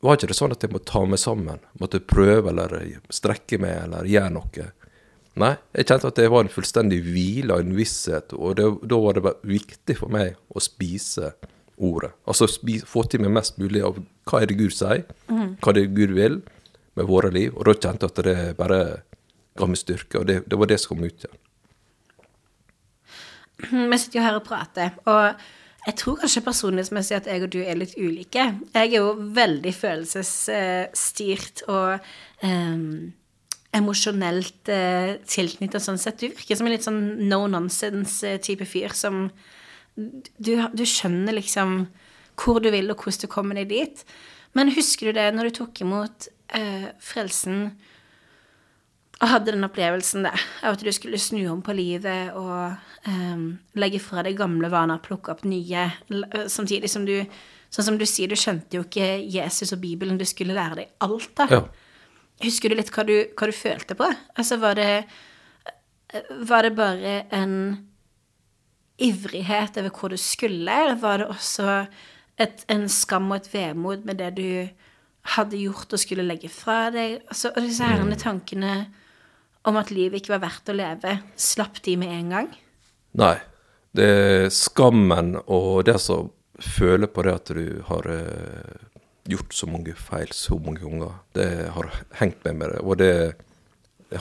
[0.06, 2.76] var ikke det sånn at jeg måtte ta meg sammen, måtte prøve eller
[3.14, 4.68] strekke meg eller gjøre noe.
[5.40, 9.00] Nei, jeg kjente at det var en fullstendig hvile og en visshet, og det, da
[9.00, 11.34] var det bare viktig for meg å spise
[11.80, 12.12] ordet.
[12.28, 15.78] Altså spise, få til meg mest mulig av hva er det Gud sier, hva er
[15.78, 16.42] det Gud vil
[17.00, 18.82] med våre liv, og da kjente jeg at det bare
[19.60, 21.40] ga meg styrke, og det, det var det som kom ut igjen.
[23.92, 25.40] Vi sitter jo her og prater, og
[25.90, 28.44] jeg tror kanskje personlighetsmessig at jeg og du er litt ulike.
[28.76, 32.06] Jeg er jo veldig følelsesstyrt og
[32.46, 33.10] um,
[33.74, 36.22] emosjonelt uh, tilknyttet sånn sett.
[36.22, 39.28] Du virker som en litt sånn no nonsense-type fyr som
[39.96, 41.82] du, du skjønner liksom
[42.40, 44.04] hvor du vil, og hvordan du kommer deg dit.
[44.56, 47.72] Men husker du det når du tok imot uh, frelsen
[49.20, 52.76] og hadde den opplevelsen der, av at du skulle snu om på livet og
[53.08, 55.90] um, legge fra deg gamle vaner, plukke opp nye,
[56.48, 57.18] samtidig som du
[57.70, 60.94] Sånn som du sier, du skjønte jo ikke Jesus og Bibelen, du skulle lære deg
[61.06, 61.46] alt, da.
[61.52, 61.60] Ja.
[62.42, 64.08] Husker du litt hva du, hva du følte på?
[64.34, 65.04] Altså, var det
[66.50, 67.54] Var det bare en
[68.98, 71.68] ivrighet over hvor du skulle, eller var det også
[72.42, 74.50] et, en skam og et vemod med det du
[75.36, 77.20] hadde gjort og skulle legge fra deg?
[77.30, 78.74] Altså, og disse herrene tankene
[79.68, 82.52] om at livet ikke var verdt å leve, slapp de med en gang?
[83.20, 83.38] Nei.
[83.96, 86.30] Det er skammen og det som
[86.62, 88.84] føler på det at du har eh,
[89.30, 92.76] gjort så mange feil så mange ganger, det har hengt med meg.
[92.84, 93.12] Og det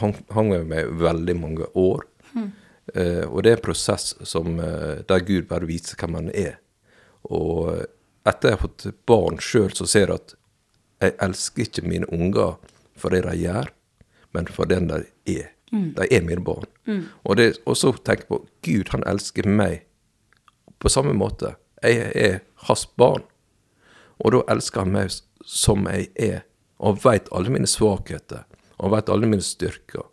[0.00, 2.06] hang, hang med meg veldig mange år.
[2.94, 6.58] Eh, og det er en prosess som, eh, der Gud bare viser hvem han er.
[7.28, 7.84] Og
[8.28, 10.34] etter jeg har fått barn sjøl, så ser jeg at
[11.04, 12.56] jeg elsker ikke mine unger
[12.98, 13.68] for det de gjør,
[14.36, 15.50] men for den de er.
[15.96, 16.68] De er mine barn.
[17.24, 19.82] Og, det, og så tenker jeg på Gud, han elsker meg
[20.78, 21.56] på samme måte.
[21.82, 22.38] Jeg er
[22.68, 23.26] hans barn.
[24.18, 25.12] Og da elsker han meg
[25.44, 26.40] som jeg er.
[26.78, 28.46] Og veit alle mine svakheter.
[28.78, 30.06] Og veit alle mine styrker.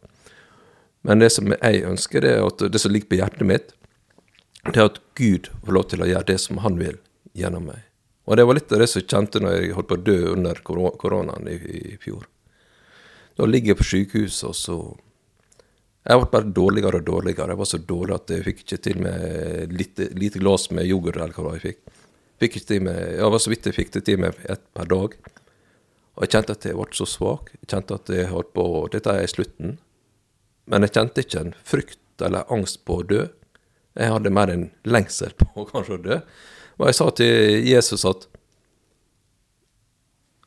[1.06, 3.73] Men det som jeg ønsker, det er at det som ligger på hjertet mitt,
[4.65, 6.97] det er at Gud får lov til å gjøre det som han vil
[7.38, 7.84] gjennom meg.
[8.25, 10.17] Og det var litt av det som jeg kjente når jeg holdt på å dø
[10.32, 12.25] under koronaen i, i fjor.
[13.36, 14.78] Da ligger jeg på sykehuset, og så
[16.06, 17.50] Jeg ble bare dårligere og dårligere.
[17.50, 21.17] Jeg var så dårlig at jeg fikk ikke til med lite, lite glass med yoghurt
[21.17, 21.80] eller hva jeg fikk.
[22.43, 24.86] Fikk ikke til med, jeg var så vidt jeg fikk det til med ett per
[24.86, 25.15] dag.
[26.15, 27.50] Og jeg kjente at jeg ble så svak.
[27.58, 29.80] Jeg kjente at jeg holdt på Dette er slutten.
[30.65, 33.26] men jeg kjente ikke en frykt eller angst på å dø.
[33.95, 36.19] Jeg hadde mer en lengsel på kanskje å dø.
[36.78, 38.28] Og jeg sa til Jesus at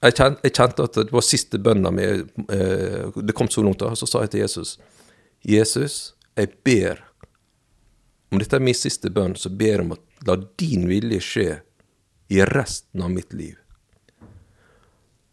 [0.03, 2.07] jeg kjente, jeg kjente at det var siste bønna mi.
[2.07, 3.95] Eh, det kom så langt, da.
[3.99, 4.79] Så sa jeg til Jesus
[5.47, 7.05] Jesus, jeg ber
[8.31, 11.49] om dette er min siste bønn, så ber jeg om at la din vilje skje
[12.29, 13.55] i resten av mitt liv.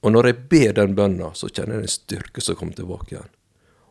[0.05, 3.31] Og når jeg ber den bønna, så kjenner jeg en styrke som kommer tilbake igjen.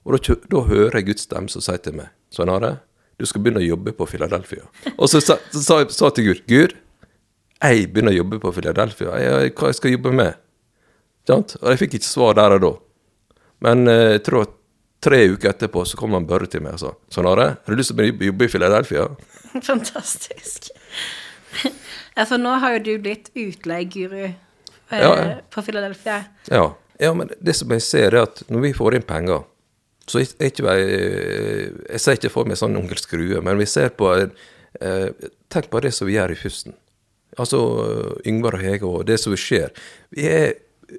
[0.04, 2.78] Og da, da hører jeg Guds stemme som sier til meg Svein Are,
[3.18, 4.64] du skal begynne å jobbe på Philadelphia.
[4.96, 5.36] Og så sa
[5.82, 6.74] jeg til Gud Gud,
[7.60, 9.12] jeg begynner å jobbe på Philadelphia.
[9.52, 10.40] Hva jeg skal jobbe med?
[11.28, 11.56] Sant?
[11.62, 12.72] Og jeg fikk ikke svar der og da.
[13.64, 14.54] Men eh, jeg tror at
[15.04, 17.76] tre uker etterpå så kom han Børre til meg og sa Sånn Are, har du
[17.80, 19.08] lyst til å jobbe i Philadelphia?
[19.70, 20.70] Fantastisk.
[22.14, 24.34] Ja, for nå har jo du blitt utleieguru eh,
[24.92, 25.30] Ja, ja.
[25.50, 26.20] på Philadelphia.
[26.46, 26.68] Ja.
[27.02, 29.42] ja, men det som jeg ser, er at når vi får inn penger,
[30.06, 30.84] så ikke jeg
[31.88, 35.08] Jeg ser ikke for meg sånn onkel Skrue, men vi ser på eh,
[35.50, 36.76] Tenk på det som vi gjør i Fusten.
[37.34, 37.58] Altså
[38.30, 39.74] Yngvar og Hege og det som skjer.
[40.14, 40.54] Vi er,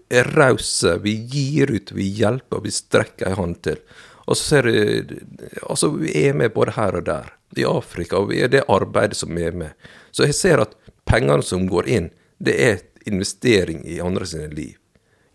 [0.09, 3.79] er rause, vi gir ut, vi hjelper, vi strekker ei hånd til.
[4.25, 5.15] Og så ser du
[5.69, 7.31] Altså, vi er med både her og der.
[7.55, 9.71] I Afrika, og vi er det arbeidet som er med.
[10.11, 10.73] Så jeg ser at
[11.07, 12.09] pengene som går inn,
[12.43, 14.75] det er investering i andre sine liv.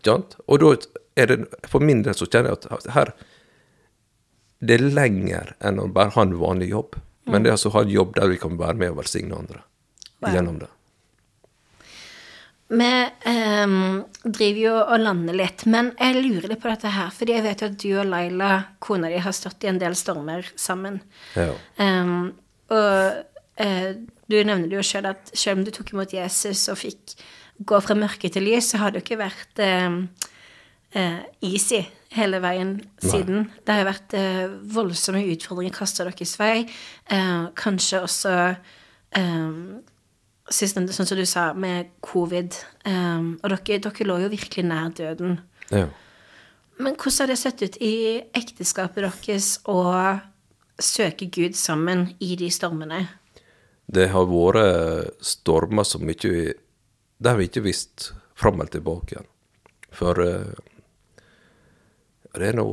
[0.05, 0.75] Og da
[1.15, 3.11] er det For min del så kjenner jeg at her
[4.61, 6.95] Det er lenger enn å bare ha en vanlig jobb.
[7.25, 9.37] Men det er altså å ha en jobb der vi kan være med og velsigne
[9.37, 9.61] andre
[10.21, 10.35] Wow.
[10.35, 10.67] gjennom det.
[12.71, 12.89] Vi
[13.27, 17.43] ehm, driver jo og lander litt, men jeg lurer litt på dette her, fordi jeg
[17.43, 21.01] vet jo at du og Laila, kona di, har stått i en del stormer sammen.
[21.35, 21.51] Ja.
[21.75, 22.31] Um,
[22.71, 23.89] og eh,
[24.31, 27.17] du nevner jo sjøl at selv om du tok imot Jesus og fikk
[27.67, 30.05] gå fra mørke til lys, så har det jo ikke vært ehm,
[30.95, 31.83] eh, easy
[32.15, 33.49] hele veien siden.
[33.67, 36.63] Det har vært eh, voldsomme utfordringer kasta deres vei.
[37.11, 38.35] Eh, kanskje også
[39.19, 39.81] um,
[40.51, 42.57] Sistnevnte, sånn som du sa, med covid.
[42.85, 45.39] Um, og dere, dere lå jo virkelig nær døden.
[45.71, 45.87] ja.
[46.81, 47.95] Men hvordan har det sett ut i
[48.33, 49.81] ekteskapet deres å
[50.81, 53.03] søke Gud sammen i de stormene?
[53.85, 56.55] Det har vært stormer som ikke
[57.21, 59.27] Der vi ikke visst fram eller tilbake igjen.
[59.93, 60.55] For eh,
[62.33, 62.65] det er nå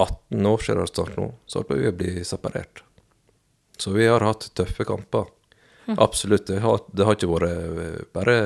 [0.00, 2.82] 18 år siden snart nå, så holdt vi å bli separert.
[3.78, 5.28] Så vi har hatt tøffe kamper.
[5.86, 6.46] Absolutt.
[6.46, 8.36] Det har, det har ikke vært eh, bare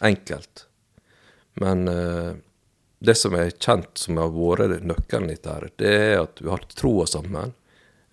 [0.00, 0.66] enkelt.
[1.60, 2.32] Men eh,
[2.98, 6.64] det som er kjent som har vært nøkkelen litt her, det er at vi har
[6.76, 7.54] troa sammen.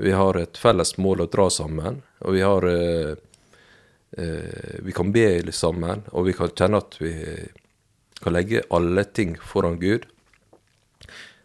[0.02, 3.14] Vi har et felles mål å dra sammen, og vi har eh,
[4.18, 7.14] eh, Vi kan be sammen, og vi kan kjenne at vi
[8.24, 10.08] kan legge alle ting foran Gud.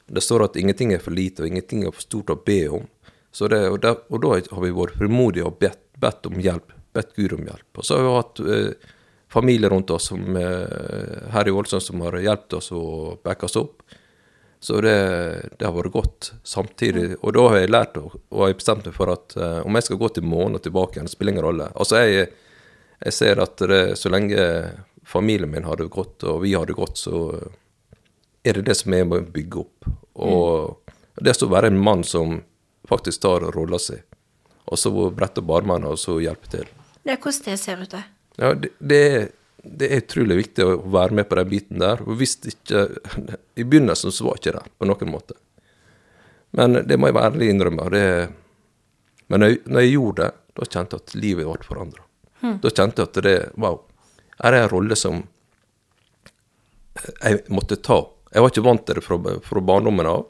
[0.06, 2.86] Det står at ingenting er for lite, og ingenting er for stort å be om.
[3.30, 6.72] Så det, og, der, og da har vi vært frimodige og bedt, bedt om hjelp,
[6.96, 7.68] bedt Gud om hjelp.
[7.81, 8.90] Og så har vi hatt eh,
[9.33, 13.59] familie rundt oss som, eh, her i Ålesund som har hjulpet oss og backa oss
[13.61, 13.83] opp.
[14.61, 14.96] Så det,
[15.59, 17.20] det har vært godt samtidig.
[17.22, 19.79] Og da har jeg lært og, og har jeg bestemt meg for at eh, om
[19.79, 21.70] jeg skal gå til månen og tilbake igjen, det spiller ingen rolle.
[21.79, 22.29] Altså jeg,
[23.05, 24.42] jeg ser at det, så lenge
[25.09, 27.22] familien min har det godt, og vi har det godt, så
[28.44, 29.88] er det det som jeg må bygge opp.
[30.18, 30.90] Og
[31.22, 32.40] det er å være en mann som
[32.88, 33.96] faktisk tar rolla si,
[34.68, 36.68] og så brette opp armene og så hjelpe til.
[37.09, 38.03] Det er hvordan det ser ut, det.
[38.37, 39.05] Ja, det, det,
[39.64, 42.03] det er utrolig viktig å være med på den biten der.
[42.05, 42.83] Og hvis ikke
[43.57, 45.38] I begynnelsen så var ikke det på noen måte.
[46.59, 47.87] Men det må jeg være ærlig innrømme.
[47.94, 48.03] Det,
[49.33, 52.05] men når jeg, når jeg gjorde det, da kjente jeg at livet ble forandra.
[52.61, 53.79] Da kjente jeg at det Wow.
[54.42, 55.23] Her er en rolle som
[57.23, 58.03] jeg måtte ta.
[58.35, 59.18] Jeg var ikke vant til det fra,
[59.49, 60.27] fra barndommen av,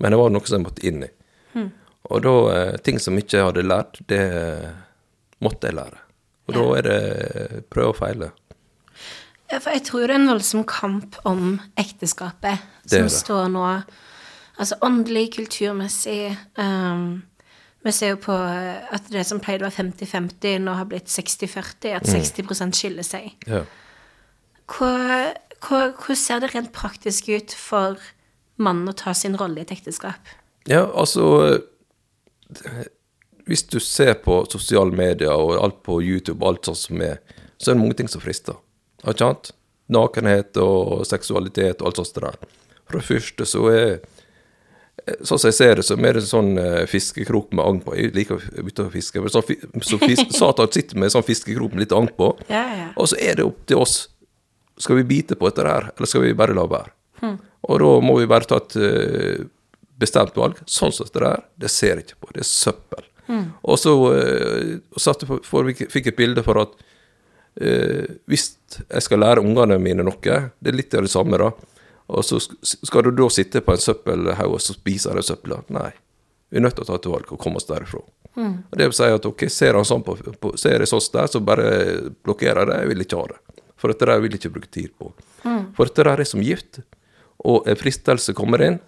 [0.00, 1.10] men det var noe som jeg måtte inn i.
[2.08, 4.24] Og da eh, ting som ikke jeg hadde lært, det
[5.44, 6.01] måtte jeg lære.
[6.52, 8.30] Og da er det prøv og feile.
[9.52, 13.12] Ja, for jeg tror det er en voldsom kamp om ekteskapet som det.
[13.12, 13.66] står nå.
[14.56, 16.32] Altså åndelig, kulturmessig.
[16.56, 17.22] Um,
[17.82, 21.10] vi ser jo på eh, at det som pleide å være 50-50, nå har blitt
[21.10, 21.96] 60-40.
[21.98, 23.32] At 60 skiller seg.
[23.48, 23.64] Ja.
[24.72, 24.92] Hva,
[25.60, 28.00] hvor, hvor, ser det rent praktisk ut for
[28.62, 30.32] mannen å ta sin rolle i et ekteskap?
[30.70, 31.58] Ja, altså
[33.48, 37.18] Hvis du ser på sosiale medier og alt på YouTube, alt sånt som er,
[37.58, 38.58] så er det mange ting som frister.
[39.02, 39.52] Ikke sant?
[39.92, 42.38] Nakenhet og seksualitet og alt sånt der.
[42.86, 43.94] For det første så er
[45.02, 47.94] Sånn som jeg ser det, så er det en sånn eh, fiskekrok med agn på.
[47.98, 49.18] Jeg liker å bytte å fiske.
[49.24, 49.48] Men sånn,
[49.82, 52.28] så fisk, Satan sitter med en sånn fiskekrok med litt agn på.
[52.52, 52.84] Ja, ja.
[52.94, 53.96] Og så er det opp til oss.
[54.78, 56.94] Skal vi bite på dette her, eller skal vi bare la være?
[57.62, 59.42] Og da må vi bare ta et eh,
[60.02, 60.60] bestemt valg.
[60.70, 62.32] Sånn som det der, det ser jeg ikke på.
[62.36, 63.08] Det er søppel.
[63.62, 66.72] Og så uh, satte, for, fikk jeg et bilde for at
[67.62, 68.48] uh, hvis
[68.82, 71.52] jeg skal lære ungene mine noe, det er litt av det samme, da,
[72.12, 75.62] og så skal du da sitte på en søppelhaug og så spise de søpla?
[75.72, 75.92] Nei.
[76.52, 78.02] Vi er nødt til å ta et valg og komme oss derifra.
[78.36, 78.56] Mm.
[78.68, 81.30] Og Det vil si at ok, ser han sånn på, på ser jeg sånn der,
[81.32, 81.68] så bare
[82.24, 82.80] blokkerer jeg det.
[82.82, 83.62] Jeg vil ikke ha det.
[83.80, 85.12] For dette der vil jeg ikke bruke tid på.
[85.46, 85.62] Mm.
[85.76, 86.82] For dette der er som gift,
[87.42, 88.78] og en fristelse kommer inn,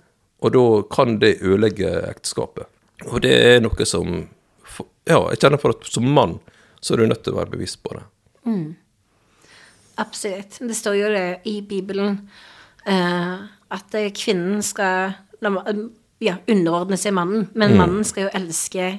[0.44, 2.68] og da kan det ødelegge ekteskapet.
[3.11, 4.17] Og det er noe som
[5.05, 6.39] Ja, jeg kjenner for at som mann
[6.85, 8.03] så er du nødt til å være bevisst på det.
[8.45, 8.75] Mm.
[10.01, 10.59] Absolutt.
[10.61, 12.19] Det står jo det i Bibelen
[12.89, 15.15] uh, at kvinnen skal
[16.25, 17.79] ja, underordne seg mannen, men mm.
[17.81, 18.91] mannen skal jo elske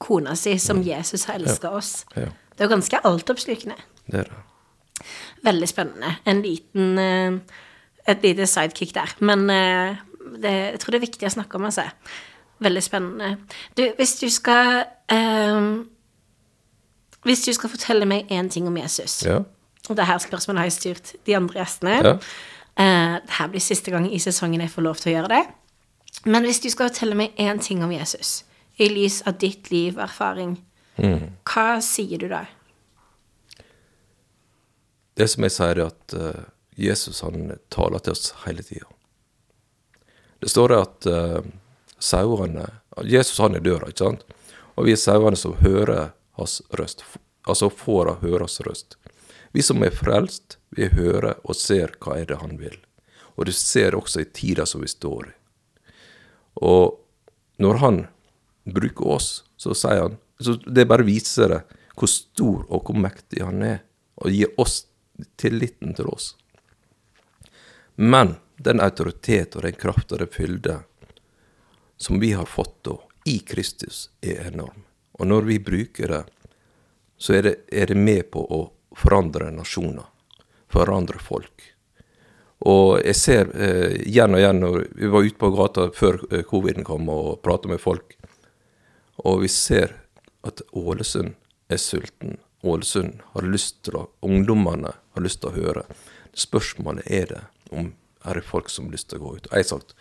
[0.00, 0.86] kona si som mm.
[0.90, 1.80] Jesus har elska ja.
[1.80, 1.92] oss.
[2.16, 2.28] Ja.
[2.52, 3.76] Det er jo ganske altoppslukende.
[4.06, 4.40] Det er det.
[5.44, 6.14] Veldig spennende.
[6.28, 7.60] En liten uh,
[8.08, 9.12] Et lite sidekick der.
[9.20, 9.96] Men uh,
[10.40, 11.84] det, jeg tror det er viktig å snakke om, altså.
[12.60, 13.36] Veldig spennende.
[13.76, 15.88] Du, hvis du skal um,
[17.24, 19.40] Hvis du skal fortelle meg én ting om Jesus ja.
[19.88, 21.94] Og det her spørsmålet har jeg styrt de andre gjestene.
[22.04, 22.12] Ja.
[22.80, 25.40] Uh, det her blir siste gang i sesongen jeg får lov til å gjøre det.
[26.24, 28.44] Men hvis du skal fortelle meg én ting om Jesus,
[28.76, 30.54] i lys av ditt liv, og erfaring,
[31.00, 31.24] mm.
[31.48, 32.44] hva sier du da?
[35.16, 36.44] Det som jeg sier, er at uh,
[36.80, 38.86] Jesus han taler til oss hele tida.
[40.40, 41.40] Det står at uh,
[42.00, 42.68] sauene
[43.06, 44.24] Jesus han er døra, ikke sant?
[44.76, 47.04] Og vi er sauene som hører hans røst.
[47.48, 48.96] Altså får høre hans røst.
[49.52, 52.76] Vi som er frelst, vi hører og ser hva er det han vil.
[53.36, 55.34] Og du ser også i tida som vi står i.
[56.60, 56.98] Og
[57.60, 58.00] når han
[58.64, 61.60] bruker oss, så sier han så Det bare viser det
[61.92, 63.82] hvor stor og hvor mektig han er,
[64.16, 64.86] og gir oss
[65.36, 66.30] tilliten til oss.
[68.00, 70.78] Men den autoritet og den kraft og den fylde
[72.00, 74.84] som vi har fått da, i Kristus, er enorm.
[75.12, 76.22] Og når vi bruker det,
[77.20, 78.60] så er det, er det med på å
[78.96, 80.06] forandre nasjoner,
[80.72, 81.66] forandre folk.
[82.64, 86.44] Og jeg ser eh, igjen og igjen når vi var ute på gata før eh,
[86.48, 88.16] coviden kom og prata med folk,
[89.20, 89.92] og vi ser
[90.48, 91.34] at Ålesund
[91.68, 92.38] er sulten.
[92.64, 95.84] Ålesund har lyst til å Ungdommene har lyst til å høre.
[96.36, 97.92] Spørsmålet er det om
[98.24, 99.48] er det folk som har lyst til å gå ut.
[99.52, 99.94] Jeg har sagt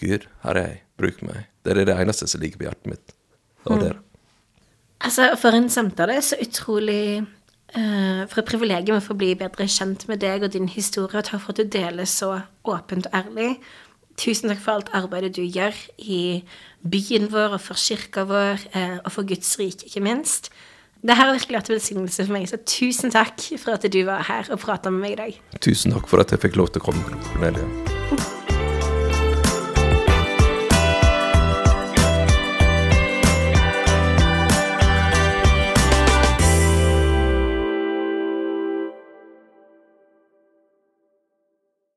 [0.00, 1.48] Gud, her er jeg, bruk meg.
[1.64, 3.16] Det er det eneste som ligger på hjertet mitt.
[3.64, 3.84] Det var mm.
[3.86, 3.96] det.
[5.00, 7.22] Altså, for en samtale så utrolig
[7.76, 11.28] uh, For et privilegium å få bli bedre kjent med deg og din historie, og
[11.28, 12.32] takk for at du deler så
[12.66, 13.52] åpent og ærlig.
[14.18, 16.42] Tusen takk for alt arbeidet du gjør i
[16.82, 20.50] byen vår og for kirka vår, uh, og for Guds rike, ikke minst.
[20.98, 24.00] Det her har virkelig vært en velsignelse for meg, så tusen takk for at du
[24.08, 25.38] var her og prata med meg i dag.
[25.62, 27.97] Tusen takk for at jeg fikk lov til å komme, Cornelia.